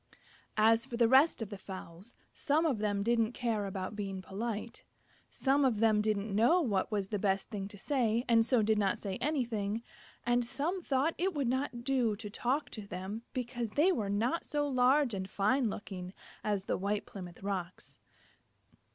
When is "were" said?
13.91-14.09